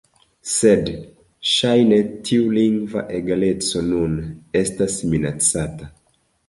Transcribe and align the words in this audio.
Sed 0.51 0.87
ŝajne 1.49 2.01
tiu 2.29 2.47
lingva 2.57 3.05
egaleco 3.21 3.87
nun 3.93 4.19
estas 4.65 4.99
minacata. 5.15 5.97